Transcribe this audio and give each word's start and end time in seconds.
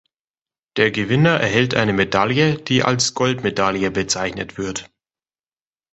Der 0.77 0.89
Gewinner 0.89 1.39
erhält 1.39 1.75
eine 1.75 1.93
Medaille, 1.93 2.55
die 2.59 2.81
als 2.81 3.13
„Goldmedaille“ 3.13 3.91
bezeichnet 3.91 4.57
wird. 4.57 4.89